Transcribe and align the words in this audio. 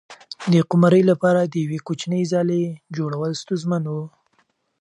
د 0.53 0.55
قمرۍ 0.69 1.03
لپاره 1.11 1.41
د 1.45 1.53
یوې 1.63 1.79
کوچنۍ 1.87 2.23
ځالۍ 2.31 2.63
جوړول 2.95 3.31
ستونزمن 3.41 3.83
و. 3.93 3.95